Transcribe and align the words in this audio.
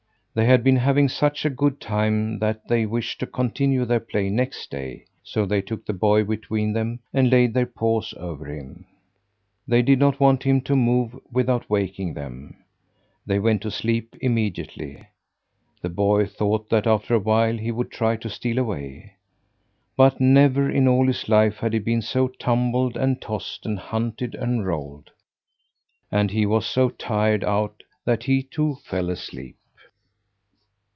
They 0.33 0.45
had 0.45 0.63
been 0.63 0.77
having 0.77 1.09
such 1.09 1.43
a 1.43 1.49
good 1.49 1.81
time 1.81 2.39
that 2.39 2.69
they 2.69 2.85
wished 2.85 3.19
to 3.19 3.27
continue 3.27 3.83
their 3.83 3.99
play 3.99 4.29
next 4.29 4.71
day; 4.71 5.03
so 5.21 5.45
they 5.45 5.61
took 5.61 5.85
the 5.85 5.91
boy 5.91 6.23
between 6.23 6.71
them 6.71 7.01
and 7.13 7.29
laid 7.29 7.53
their 7.53 7.65
paws 7.65 8.13
over 8.15 8.45
him. 8.45 8.85
They 9.67 9.81
did 9.81 9.99
not 9.99 10.21
want 10.21 10.43
him 10.43 10.61
to 10.61 10.75
move 10.77 11.19
without 11.33 11.69
waking 11.69 12.13
them. 12.13 12.55
They 13.25 13.39
went 13.39 13.61
to 13.63 13.71
sleep 13.71 14.15
immediately. 14.21 15.05
The 15.81 15.89
boy 15.89 16.27
thought 16.27 16.69
that 16.69 16.87
after 16.87 17.13
a 17.15 17.19
while 17.19 17.57
he 17.57 17.71
would 17.73 17.91
try 17.91 18.15
to 18.15 18.29
steal 18.29 18.57
away. 18.57 19.15
But 19.97 20.21
never 20.21 20.71
in 20.71 20.87
all 20.87 21.07
his 21.07 21.27
life 21.27 21.57
had 21.57 21.73
he 21.73 21.79
been 21.79 22.01
so 22.01 22.29
tumbled 22.29 22.95
and 22.95 23.21
tossed 23.21 23.65
and 23.65 23.77
hunted 23.77 24.35
and 24.35 24.65
rolled! 24.65 25.09
And 26.09 26.31
he 26.31 26.45
was 26.45 26.65
so 26.65 26.87
tired 26.87 27.43
out 27.43 27.83
that 28.05 28.23
he 28.23 28.41
too 28.43 28.75
fell 28.85 29.09
asleep. 29.09 29.57